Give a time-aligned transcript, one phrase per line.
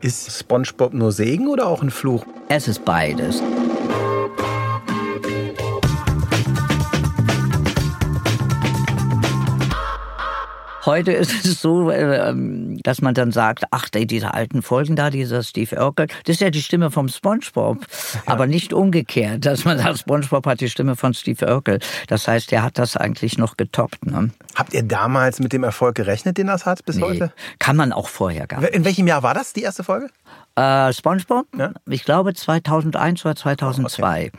[0.00, 2.24] Ist SpongeBob nur Segen oder auch ein Fluch?
[2.48, 3.42] Es ist beides.
[10.88, 15.10] Heute ist es so, äh, ähm, dass man dann sagt, ach, diese alten Folgen da,
[15.10, 17.76] dieser Steve Urkel, das ist ja die Stimme vom SpongeBob.
[18.14, 18.20] Ja.
[18.24, 21.80] Aber nicht umgekehrt, dass man sagt, SpongeBob hat die Stimme von Steve Urkel.
[22.06, 24.06] Das heißt, der hat das eigentlich noch getoppt.
[24.06, 24.30] Ne?
[24.54, 27.32] Habt ihr damals mit dem Erfolg gerechnet, den das hat bis nee, heute?
[27.58, 28.72] Kann man auch vorher gar nicht.
[28.72, 30.08] In welchem Jahr war das, die erste Folge?
[30.56, 31.48] Äh, SpongeBob?
[31.58, 31.72] Ja?
[31.84, 34.00] Ich glaube 2001 oder 2002.
[34.00, 34.32] Oh, okay.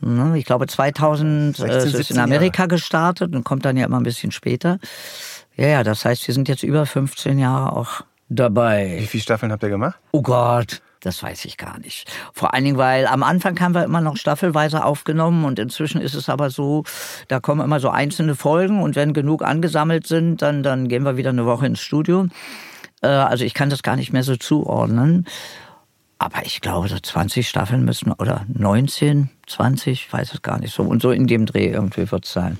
[0.00, 2.68] Ne, ich glaube 2000 16, äh, ist in Amerika Jahre.
[2.68, 4.78] gestartet und kommt dann ja immer ein bisschen später.
[5.58, 8.98] Ja, ja, das heißt, wir sind jetzt über 15 Jahre auch dabei.
[9.00, 9.98] Wie viele Staffeln habt ihr gemacht?
[10.12, 12.08] Oh Gott, das weiß ich gar nicht.
[12.32, 16.14] Vor allen Dingen, weil am Anfang haben wir immer noch staffelweise aufgenommen und inzwischen ist
[16.14, 16.84] es aber so,
[17.26, 21.16] da kommen immer so einzelne Folgen und wenn genug angesammelt sind, dann, dann gehen wir
[21.16, 22.28] wieder eine Woche ins Studio.
[23.02, 25.26] Äh, also ich kann das gar nicht mehr so zuordnen.
[26.18, 30.82] Aber ich glaube, so 20 Staffeln müssen, oder 19, 20, weiß es gar nicht so.
[30.82, 32.58] Und so in dem Dreh irgendwie wird es sein.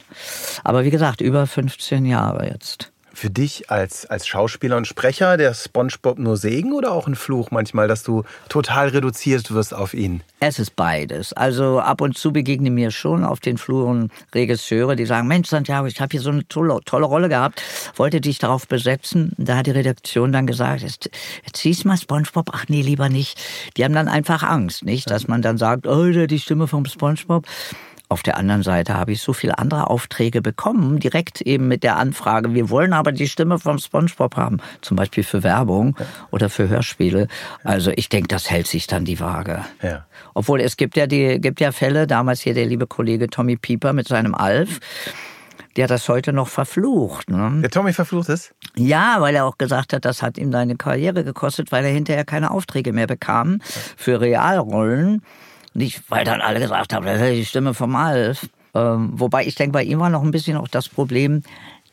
[0.63, 5.53] Aber wie gesagt, über 15 Jahre jetzt für dich als, als Schauspieler und Sprecher der
[5.53, 10.23] SpongeBob nur Segen oder auch ein Fluch manchmal, dass du total reduziert wirst auf ihn?
[10.41, 11.33] Es ist beides.
[11.33, 15.87] Also ab und zu begegnen mir schon auf den Fluren Regisseure, die sagen, Mensch Santiago,
[15.87, 17.63] ich habe hier so eine tolle, tolle Rolle gehabt,
[17.97, 19.33] wollte dich darauf besetzen.
[19.37, 21.11] Da hat die Redaktion dann gesagt, jetzt,
[21.45, 23.41] jetzt siehst mal SpongeBob, ach nee, lieber nicht.
[23.77, 27.45] Die haben dann einfach Angst, nicht, dass man dann sagt, oh, die Stimme vom SpongeBob.
[28.11, 31.97] Auf der anderen Seite habe ich so viele andere Aufträge bekommen, direkt eben mit der
[31.97, 35.95] Anfrage, wir wollen aber die Stimme vom SpongeBob haben, zum Beispiel für Werbung
[36.31, 37.29] oder für Hörspiele.
[37.65, 39.63] Also ich denke, das hält sich dann die Waage.
[39.83, 40.07] Ja.
[40.33, 43.93] Obwohl es gibt ja die gibt ja Fälle, damals hier der liebe Kollege Tommy Pieper
[43.93, 44.81] mit seinem Alf,
[45.77, 47.31] der das heute noch verflucht.
[47.31, 47.61] Ne?
[47.61, 48.55] Der Tommy verflucht ist?
[48.75, 52.25] Ja, weil er auch gesagt hat, das hat ihm seine Karriere gekostet, weil er hinterher
[52.25, 53.61] keine Aufträge mehr bekam
[53.97, 55.23] für Realrollen.
[55.79, 58.49] Nicht, weil dann alle gesagt haben, das ist die Stimme vom Alf.
[58.75, 61.45] Ähm, wobei ich denke, bei ihm war noch ein bisschen auch das Problem,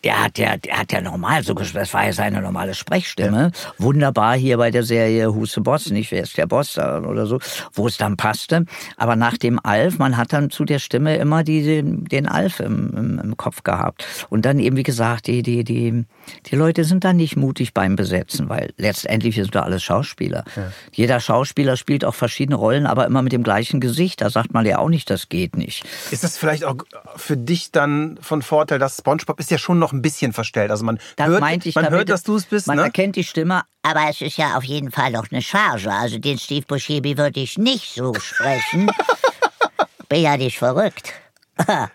[0.05, 3.51] der hat ja, der hat ja normal so gesprochen, das war ja seine normale Sprechstimme.
[3.53, 3.73] Ja.
[3.79, 7.25] Wunderbar hier bei der Serie Who's the Boss, nicht wer ist der Boss da oder
[7.25, 7.39] so,
[7.73, 8.65] wo es dann passte.
[8.97, 12.93] Aber nach dem Alf, man hat dann zu der Stimme immer die, den Alf im,
[12.95, 14.05] im, im Kopf gehabt.
[14.29, 16.05] Und dann eben, wie gesagt, die, die, die,
[16.45, 20.43] die Leute sind dann nicht mutig beim Besetzen, weil letztendlich sind da alles Schauspieler.
[20.55, 20.71] Ja.
[20.91, 24.21] Jeder Schauspieler spielt auch verschiedene Rollen, aber immer mit dem gleichen Gesicht.
[24.21, 25.83] Da sagt man ja auch nicht, das geht nicht.
[26.11, 26.75] Ist das vielleicht auch
[27.15, 30.71] für dich dann von Vorteil, dass SpongeBob ist ja schon noch ein bisschen verstellt.
[30.71, 32.67] Also man das hört, man damit, hört, dass du es bist.
[32.67, 32.83] Man ne?
[32.83, 35.91] erkennt die Stimme, aber es ist ja auf jeden Fall noch eine Charge.
[35.91, 38.91] Also den Steve Buscemi würde ich nicht so sprechen.
[40.09, 41.13] Bin ja nicht verrückt.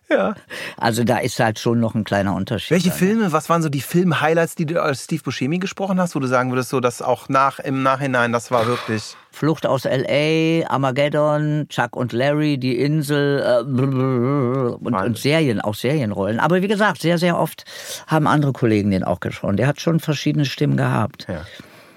[0.09, 0.35] Ja.
[0.77, 2.71] Also da ist halt schon noch ein kleiner Unterschied.
[2.71, 6.21] Welche Filme, was waren so die Film-Highlights, die du als Steve Buscemi gesprochen hast, wo
[6.21, 9.17] du sagen würdest, so dass auch nach, im Nachhinein, das war wirklich...
[9.33, 16.41] Flucht aus L.A., Armageddon, Chuck und Larry, Die Insel äh, und, und, Serien, auch Serienrollen.
[16.41, 17.65] Aber wie gesagt, sehr, sehr oft
[18.07, 19.57] haben andere Kollegen den auch gesprochen.
[19.57, 21.27] Der hat schon verschiedene Stimmen gehabt.
[21.29, 21.45] Ja.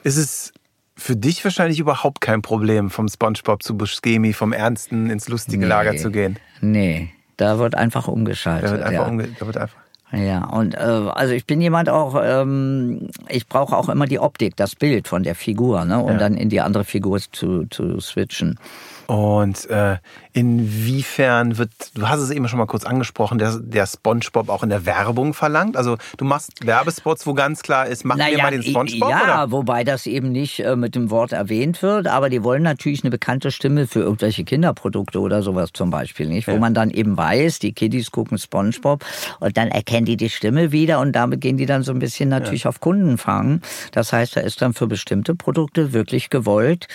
[0.04, 0.54] Ist es
[0.96, 5.66] für dich wahrscheinlich überhaupt kein Problem, vom Spongebob zu Buscemi, vom Ernsten ins lustige nee,
[5.68, 6.38] Lager zu gehen?
[6.62, 8.70] Nee, da wird einfach umgeschaltet.
[8.70, 9.08] Da wird einfach, ja.
[9.08, 9.84] umge da wird einfach
[10.16, 14.56] ja, und äh, also ich bin jemand auch, ähm, ich brauche auch immer die Optik,
[14.56, 16.18] das Bild von der Figur, ne, um ja.
[16.18, 18.60] dann in die andere Figur zu, zu switchen.
[19.08, 19.98] Und äh,
[20.32, 24.70] inwiefern wird, du hast es eben schon mal kurz angesprochen, der, der SpongeBob auch in
[24.70, 25.76] der Werbung verlangt?
[25.76, 29.10] Also du machst Werbespots, wo ganz klar ist, mach naja, mir mal den SpongeBob?
[29.10, 29.52] Ja, oder?
[29.52, 33.12] wobei das eben nicht äh, mit dem Wort erwähnt wird, aber die wollen natürlich eine
[33.12, 36.48] bekannte Stimme für irgendwelche Kinderprodukte oder sowas zum Beispiel, nicht?
[36.48, 36.60] Wo ja.
[36.60, 39.04] man dann eben weiß, die Kiddies gucken SpongeBob
[39.40, 42.30] und dann erkennen die die Stimme wieder und damit gehen die dann so ein bisschen
[42.30, 42.70] natürlich ja.
[42.70, 43.62] auf Kundenfang.
[43.92, 46.88] Das heißt, da ist dann für bestimmte Produkte wirklich gewollt,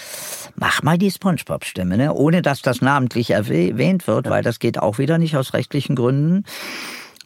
[0.57, 2.14] mach mal die SpongeBob-Stimme ne?
[2.14, 4.32] ohne dass das namentlich erwähnt wird, ja.
[4.32, 6.44] weil das geht auch wieder nicht aus rechtlichen Gründen.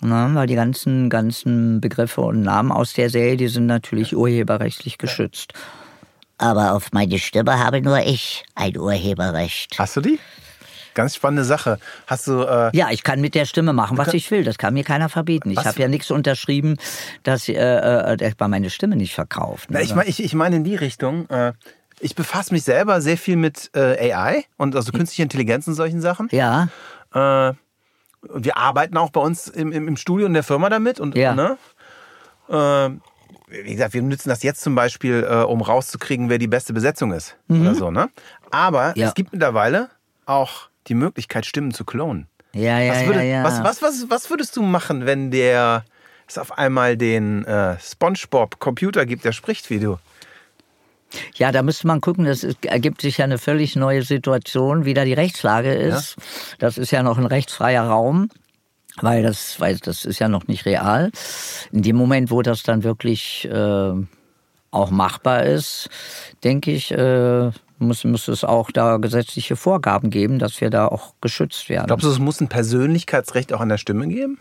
[0.04, 4.98] Na, weil die ganzen, ganzen Begriffe und Namen aus der Serie, die sind natürlich urheberrechtlich
[4.98, 5.52] geschützt.
[6.38, 9.78] Aber auf meine Stimme habe nur ich ein Urheberrecht.
[9.78, 10.18] Hast du die?
[10.94, 11.78] Ganz spannende Sache.
[12.08, 12.42] Hast du?
[12.42, 14.44] Äh ja, ich kann mit der Stimme machen, was ich will.
[14.44, 15.50] Das kann mir keiner verbieten.
[15.50, 16.76] Ich habe ja nichts unterschrieben,
[17.22, 19.70] dass äh, äh, man meine Stimme nicht verkauft.
[19.70, 19.78] Ne?
[19.78, 21.30] Na, ich meine, ich, ich meine in die Richtung.
[21.30, 21.52] Äh,
[22.02, 26.00] ich befasse mich selber sehr viel mit äh, AI und also künstliche Intelligenz und solchen
[26.00, 26.28] Sachen.
[26.32, 26.68] Ja.
[27.14, 27.54] Äh,
[28.34, 31.34] wir arbeiten auch bei uns im, im, im, Studio in der Firma damit und ja.
[31.34, 31.56] ne?
[32.48, 32.90] Äh,
[33.48, 37.12] wie gesagt, wir nutzen das jetzt zum Beispiel, äh, um rauszukriegen, wer die beste Besetzung
[37.12, 37.62] ist mhm.
[37.62, 37.90] oder so.
[37.90, 38.10] Ne?
[38.50, 39.08] Aber ja.
[39.08, 39.90] es gibt mittlerweile
[40.26, 42.26] auch die Möglichkeit, Stimmen zu klonen.
[42.54, 43.44] Ja, ja, was, würde, ja, ja.
[43.44, 45.84] Was, was, was, was würdest du machen, wenn der
[46.26, 49.98] es auf einmal den äh, SpongeBob Computer gibt, der spricht wie du?
[51.34, 55.04] Ja, da müsste man gucken, das ergibt sich ja eine völlig neue Situation, wie da
[55.04, 56.16] die Rechtslage ist.
[56.16, 56.24] Ja.
[56.58, 58.28] Das ist ja noch ein rechtsfreier Raum
[59.00, 61.10] weil das, weil das ist ja noch nicht real.
[61.70, 63.92] In dem Moment, wo das dann wirklich äh,
[64.70, 65.88] auch machbar ist,
[66.44, 71.14] denke ich, äh, muss, muss es auch da gesetzliche Vorgaben geben, dass wir da auch
[71.20, 71.86] geschützt werden.
[71.86, 74.38] Glaubst du, es muss ein Persönlichkeitsrecht auch an der Stimme geben?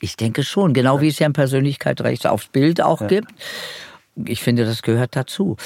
[0.00, 1.02] Ich denke schon, genau ja.
[1.02, 3.06] wie es ja ein Persönlichkeitsrecht aufs Bild auch ja.
[3.08, 3.30] gibt.
[4.26, 5.56] Ich finde, das gehört dazu.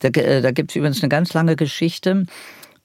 [0.00, 2.26] Da, äh, da gibt es übrigens eine ganz lange Geschichte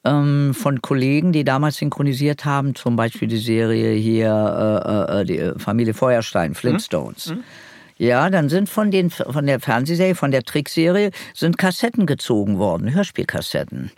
[0.04, 5.60] ähm, von Kollegen, die damals synchronisiert haben, zum Beispiel die Serie hier, äh, äh, die
[5.60, 7.30] Familie Feuerstein, Flintstones.
[7.30, 7.44] Mhm.
[7.98, 12.94] Ja, dann sind von, den, von der Fernsehserie, von der Trickserie, sind Kassetten gezogen worden,
[12.94, 13.90] Hörspielkassetten.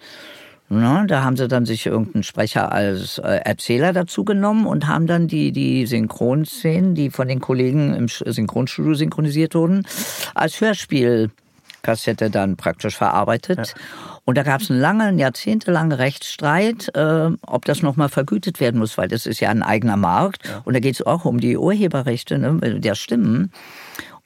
[0.70, 5.06] Na, da haben sie dann sich irgendeinen Sprecher als äh, Erzähler dazu genommen und haben
[5.06, 9.86] dann die, die Synchronszenen, die von den Kollegen im Synchronstudio synchronisiert wurden,
[10.34, 13.58] als Hörspielkassette dann praktisch verarbeitet.
[13.58, 13.82] Ja.
[14.26, 18.98] Und da gab es einen langen, jahrzehntelangen Rechtsstreit, äh, ob das nochmal vergütet werden muss,
[18.98, 20.46] weil das ist ja ein eigener Markt.
[20.46, 20.60] Ja.
[20.66, 23.52] Und da geht es auch um die Urheberrechte ne, der Stimmen.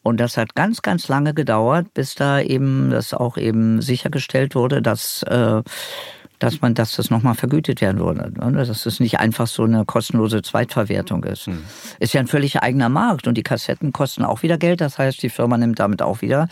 [0.02, 4.82] Und das hat ganz, ganz lange gedauert, bis da eben das auch eben sichergestellt wurde,
[4.82, 5.62] dass äh,
[6.42, 8.32] dass man, dass das nochmal vergütet werden würde.
[8.32, 8.52] Ne?
[8.52, 11.46] Dass es nicht einfach so eine kostenlose Zweitverwertung ist.
[11.46, 11.62] Mhm.
[12.00, 14.80] Ist ja ein völlig eigener Markt und die Kassetten kosten auch wieder Geld.
[14.80, 16.48] Das heißt, die Firma nimmt damit auch wieder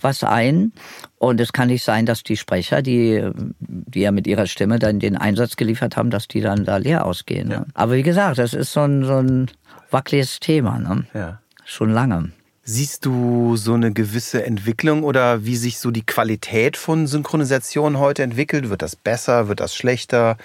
[0.00, 0.72] was ein.
[1.18, 3.30] Und es kann nicht sein, dass die Sprecher, die,
[3.60, 7.06] die ja mit ihrer Stimme dann den Einsatz geliefert haben, dass die dann da leer
[7.06, 7.48] ausgehen.
[7.48, 7.54] Ne?
[7.54, 7.66] Ja.
[7.72, 9.50] Aber wie gesagt, das ist so ein, so ein
[9.90, 10.78] wackeliges Thema.
[10.78, 11.04] Ne?
[11.14, 11.40] Ja.
[11.64, 12.30] Schon lange.
[12.66, 18.22] Siehst du so eine gewisse Entwicklung oder wie sich so die Qualität von Synchronisation heute
[18.22, 18.70] entwickelt?
[18.70, 19.48] Wird das besser?
[19.48, 20.38] Wird das schlechter?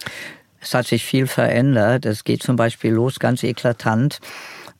[0.60, 2.06] Es hat sich viel verändert.
[2.06, 4.20] Es geht zum Beispiel los ganz eklatant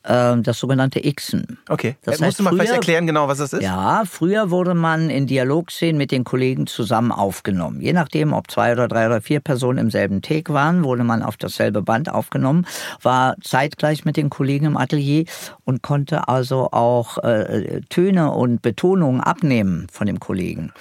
[0.02, 1.58] das sogenannte Xen.
[1.68, 1.96] Okay.
[2.02, 3.62] Das heißt, Musst du mal früher, vielleicht erklären genau, was das ist?
[3.62, 7.82] Ja, früher wurde man in Dialogszenen mit den Kollegen zusammen aufgenommen.
[7.82, 11.22] Je nachdem, ob zwei oder drei oder vier Personen im selben Take waren, wurde man
[11.22, 12.66] auf dasselbe Band aufgenommen,
[13.02, 15.24] war zeitgleich mit den Kollegen im Atelier
[15.64, 20.72] und konnte also auch äh, Töne und Betonungen abnehmen von dem Kollegen.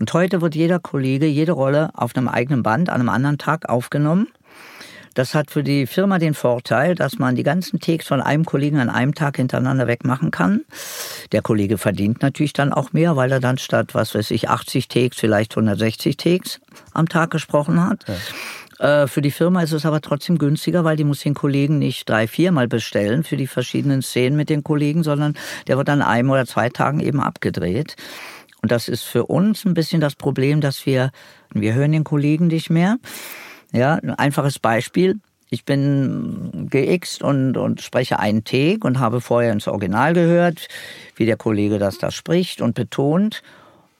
[0.00, 3.68] Und heute wird jeder Kollege, jede Rolle auf einem eigenen Band an einem anderen Tag
[3.68, 4.28] aufgenommen
[5.16, 8.78] das hat für die Firma den Vorteil, dass man die ganzen Takes von einem Kollegen
[8.78, 10.60] an einem Tag hintereinander wegmachen kann.
[11.32, 14.88] Der Kollege verdient natürlich dann auch mehr, weil er dann statt, was weiß ich, 80
[14.88, 16.60] Takes vielleicht 160 Takes
[16.92, 18.04] am Tag gesprochen hat.
[18.78, 19.04] Ja.
[19.04, 22.06] Äh, für die Firma ist es aber trotzdem günstiger, weil die muss den Kollegen nicht
[22.06, 25.34] drei, viermal bestellen für die verschiedenen Szenen mit den Kollegen, sondern
[25.66, 27.96] der wird dann einem oder zwei Tagen eben abgedreht.
[28.60, 31.10] Und das ist für uns ein bisschen das Problem, dass wir,
[31.54, 32.98] wir hören den Kollegen nicht mehr.
[33.76, 35.20] Ja, ein einfaches Beispiel.
[35.50, 40.66] Ich bin geixt und, und spreche einen Take und habe vorher ins Original gehört,
[41.14, 43.42] wie der Kollege das da spricht und betont.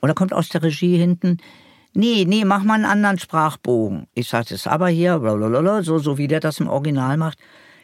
[0.00, 1.38] Und da kommt aus der Regie hinten,
[1.93, 4.06] nee, nee, mach mal einen anderen Sprachbogen.
[4.14, 7.38] Ich sage, das aber hier, blablabla, so, so wie der das im Original macht.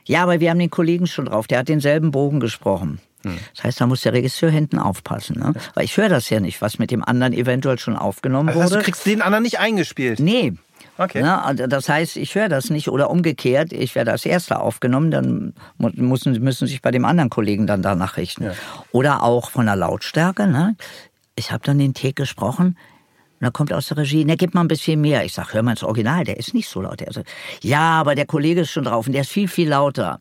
[0.05, 3.01] Ja, aber wir haben den Kollegen schon drauf, der hat denselben Bogen gesprochen.
[3.23, 3.39] Hm.
[3.55, 5.39] Das heißt, da muss der Regisseur hinten aufpassen.
[5.39, 5.53] Ne?
[5.75, 8.77] Weil ich höre das ja nicht, was mit dem anderen eventuell schon aufgenommen also wurde.
[8.79, 10.19] du kriegst den anderen nicht eingespielt?
[10.19, 10.55] Nee,
[11.03, 11.21] Okay.
[11.21, 15.11] Ja, also das heißt, ich höre das nicht oder umgekehrt, ich werde als Erster aufgenommen,
[15.11, 18.45] dann müssen, müssen sich bei dem anderen Kollegen dann danach richten.
[18.45, 18.53] Ja.
[18.93, 20.47] Oder auch von der Lautstärke.
[20.47, 20.77] Ne?
[21.35, 22.77] Ich habe dann den Take gesprochen,
[23.43, 25.25] und da kommt aus der Regie, ne, gib mal ein bisschen mehr.
[25.25, 27.01] Ich sag, hör mal ins Original, der ist nicht so laut.
[27.01, 27.29] Der sagt,
[27.61, 30.21] ja, aber der Kollege ist schon drauf und der ist viel, viel lauter.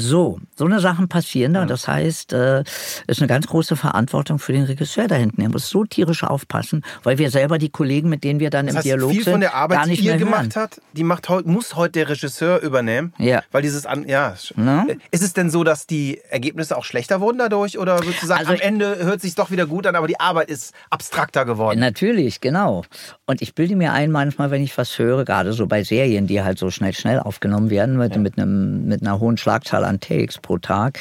[0.00, 1.66] So, so eine Sachen passieren da.
[1.66, 2.62] Das heißt, äh,
[3.08, 5.42] ist eine ganz große Verantwortung für den Regisseur da hinten.
[5.42, 8.74] Er muss so tierisch aufpassen, weil wir selber die Kollegen, mit denen wir dann das
[8.74, 11.02] im heißt, Dialog viel sind, von der Arbeit, gar nicht die ihr gemacht hat, die
[11.02, 13.12] macht muss heute der Regisseur übernehmen.
[13.18, 13.42] Ja.
[13.50, 14.34] Weil dieses an, ja.
[14.54, 14.86] Na?
[15.10, 18.46] Ist es denn so, dass die Ergebnisse auch schlechter wurden dadurch, oder würdest du sagen,
[18.46, 21.80] also am Ende hört sich doch wieder gut an, aber die Arbeit ist abstrakter geworden?
[21.80, 22.84] Natürlich, genau.
[23.26, 26.40] Und ich bilde mir ein, manchmal, wenn ich was höre, gerade so bei Serien, die
[26.40, 28.20] halt so schnell schnell aufgenommen werden mit, ja.
[28.20, 30.98] mit einem mit einer hohen Schlagzahl an Takes pro Tag.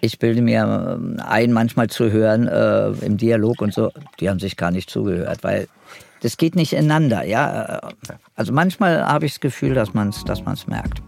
[0.00, 4.40] Ich bilde mir ähm, ein, manchmal zu hören äh, im Dialog und so, die haben
[4.40, 5.68] sich gar nicht zugehört, weil
[6.22, 7.24] das geht nicht ineinander.
[7.24, 7.80] Ja?
[8.34, 11.02] Also manchmal habe ich das Gefühl, dass man es dass merkt.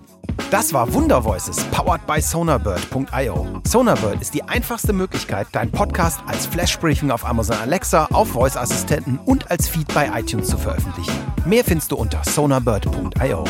[0.51, 3.61] Das war Wundervoices, powered by Sonarbird.io.
[3.67, 9.51] Sonarbird ist die einfachste Möglichkeit, deinen Podcast als Flashbriefing auf Amazon Alexa, auf Voice-Assistenten und
[9.51, 11.15] als Feed bei iTunes zu veröffentlichen.
[11.45, 13.45] Mehr findest du unter sonarbird.io.